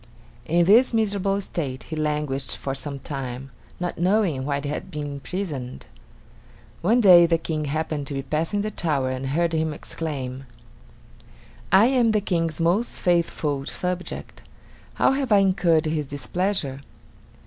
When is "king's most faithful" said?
12.19-13.67